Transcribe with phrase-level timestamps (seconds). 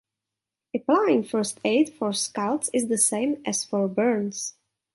[0.75, 4.55] Applying first aid for scalds is the same as for burns.